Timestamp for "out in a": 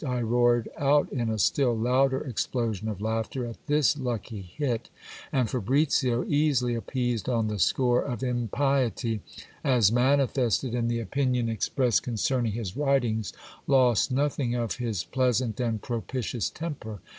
0.79-1.37